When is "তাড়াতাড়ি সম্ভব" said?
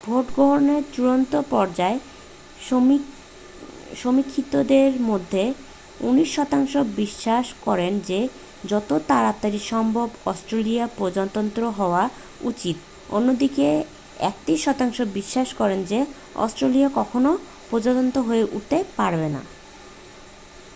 9.07-10.07